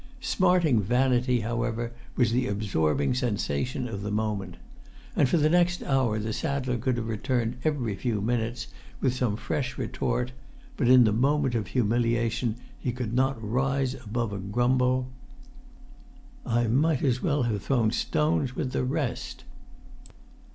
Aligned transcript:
Smarting 0.19 0.81
vanity, 0.81 1.41
however, 1.41 1.91
was 2.15 2.31
the 2.31 2.47
absorbing 2.47 3.13
sensation 3.13 3.87
of 3.87 4.01
the 4.01 4.09
moment. 4.09 4.57
And 5.15 5.29
for 5.29 5.37
the 5.37 5.47
next 5.47 5.83
hour 5.83 6.17
the 6.17 6.33
saddler 6.33 6.79
could 6.79 6.97
have 6.97 7.07
returned 7.07 7.57
every 7.63 7.95
few 7.95 8.19
minutes 8.19 8.65
with 8.99 9.13
some 9.13 9.35
fresh 9.37 9.77
retort; 9.77 10.31
but 10.75 10.87
in 10.87 11.03
the 11.03 11.11
moment 11.13 11.53
of 11.53 11.67
humiliation 11.67 12.55
he 12.79 12.91
could 12.91 13.13
not 13.13 13.37
rise 13.47 13.93
above 13.93 14.33
a 14.33 14.39
grumble: 14.39 15.07
"I 16.47 16.65
might 16.65 17.03
as 17.03 17.21
well 17.21 17.43
have 17.43 17.61
thrown 17.61 17.91
stones 17.91 18.55
with 18.55 18.71
the 18.71 18.83
rest!" 18.83 19.43